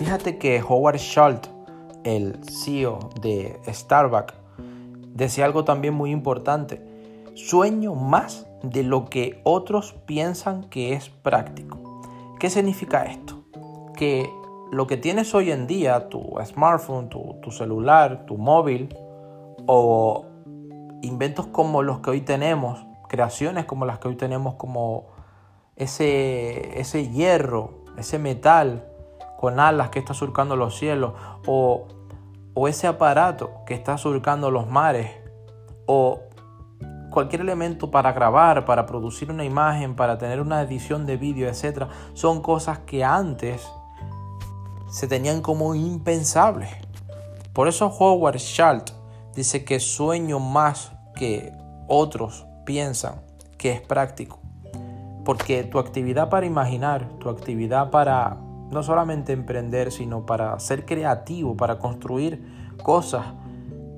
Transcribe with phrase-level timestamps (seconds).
[0.00, 1.50] Fíjate que Howard Schultz,
[2.04, 4.32] el CEO de Starbucks,
[5.12, 6.82] decía algo también muy importante.
[7.34, 12.00] Sueño más de lo que otros piensan que es práctico.
[12.38, 13.44] ¿Qué significa esto?
[13.94, 14.30] Que
[14.72, 18.96] lo que tienes hoy en día, tu smartphone, tu, celular, tu móvil,
[19.66, 20.24] o
[21.02, 25.08] inventos como los que hoy tenemos, creaciones como las que hoy tenemos, como
[25.76, 28.86] ese, ese hierro, ese metal
[29.40, 31.14] con alas que está surcando los cielos,
[31.46, 31.88] o,
[32.52, 35.12] o ese aparato que está surcando los mares,
[35.86, 36.20] o
[37.08, 41.86] cualquier elemento para grabar, para producir una imagen, para tener una edición de vídeo, etc.,
[42.12, 43.66] son cosas que antes
[44.90, 46.68] se tenían como impensables.
[47.54, 48.94] Por eso Howard Schultz
[49.34, 51.50] dice que sueño más que
[51.88, 53.22] otros piensan
[53.56, 54.38] que es práctico.
[55.24, 58.36] Porque tu actividad para imaginar, tu actividad para
[58.70, 63.26] no solamente emprender, sino para ser creativo, para construir cosas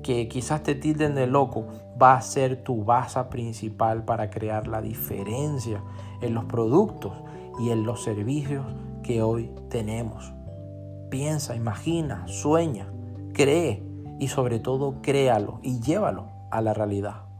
[0.01, 1.67] que quizás te tilden de loco,
[2.01, 5.81] va a ser tu base principal para crear la diferencia
[6.21, 7.13] en los productos
[7.59, 8.65] y en los servicios
[9.03, 10.33] que hoy tenemos.
[11.09, 12.87] Piensa, imagina, sueña,
[13.33, 13.83] cree
[14.19, 17.32] y sobre todo créalo y llévalo a la realidad.